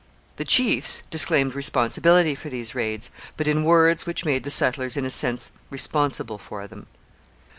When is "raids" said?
2.73-3.11